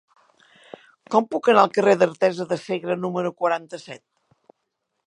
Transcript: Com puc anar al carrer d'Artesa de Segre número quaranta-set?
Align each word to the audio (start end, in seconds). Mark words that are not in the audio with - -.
Com 1.15 1.27
puc 1.35 1.49
anar 1.53 1.65
al 1.65 1.75
carrer 1.75 1.93
d'Artesa 2.01 2.49
de 2.55 2.59
Segre 2.65 2.99
número 3.05 3.35
quaranta-set? 3.45 4.07